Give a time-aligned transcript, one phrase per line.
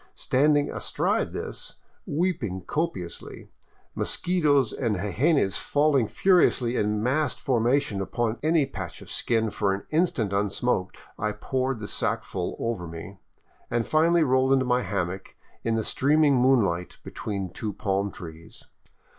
[0.15, 1.73] Standing astride this,
[2.07, 3.49] weeping copiously,
[3.93, 9.83] mosquitos and jejenes falling furiously in massed formation upon any patch of skin for an
[9.91, 13.19] instant unsmoked, I p>oured the sackful over me,
[13.69, 18.63] and finally rolled into my hammock in the streaming moonlight between two palm trees.